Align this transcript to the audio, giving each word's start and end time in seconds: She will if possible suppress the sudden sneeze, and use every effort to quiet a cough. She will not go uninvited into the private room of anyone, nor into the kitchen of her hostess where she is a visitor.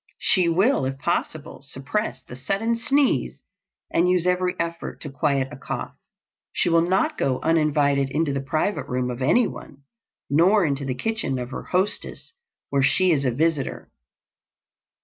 She 0.17 0.49
will 0.49 0.83
if 0.85 0.97
possible 0.97 1.61
suppress 1.61 2.23
the 2.23 2.35
sudden 2.35 2.75
sneeze, 2.75 3.43
and 3.91 4.09
use 4.09 4.25
every 4.25 4.59
effort 4.59 4.99
to 5.01 5.11
quiet 5.11 5.49
a 5.51 5.55
cough. 5.57 5.95
She 6.51 6.69
will 6.69 6.81
not 6.81 7.19
go 7.19 7.39
uninvited 7.41 8.09
into 8.09 8.33
the 8.33 8.41
private 8.41 8.87
room 8.87 9.11
of 9.11 9.21
anyone, 9.21 9.83
nor 10.27 10.65
into 10.65 10.85
the 10.85 10.95
kitchen 10.95 11.37
of 11.37 11.51
her 11.51 11.65
hostess 11.65 12.33
where 12.71 12.81
she 12.81 13.11
is 13.11 13.25
a 13.25 13.29
visitor. 13.31 13.91